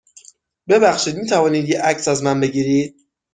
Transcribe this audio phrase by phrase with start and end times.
[0.67, 2.95] ببخشید، می توانید یه عکس از من بگیرید؟